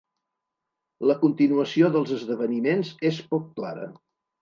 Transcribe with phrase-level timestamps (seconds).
[1.09, 3.91] La continuació dels esdeveniments és poc clara.